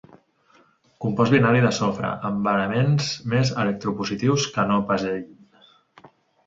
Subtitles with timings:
[1.05, 5.27] Compost binari del sofre amb elements més electropositius que no pas ell.